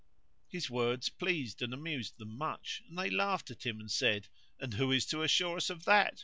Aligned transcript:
His 0.47 0.67
words 0.67 1.09
pleased 1.09 1.61
and 1.61 1.75
amused 1.75 2.17
them 2.17 2.35
much; 2.35 2.81
and 2.89 2.97
they 2.97 3.11
laughed 3.11 3.51
at 3.51 3.67
him 3.67 3.79
and 3.79 3.91
said, 3.91 4.29
"And 4.59 4.73
who 4.73 4.91
is 4.91 5.05
to 5.05 5.21
assure 5.21 5.57
us 5.57 5.69
of 5.69 5.85
that? 5.85 6.19